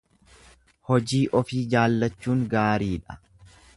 Hojii 0.89 1.19
ofii 1.41 1.61
jaallachuun 1.75 2.43
gaarii 2.55 2.91
dha. 3.05 3.21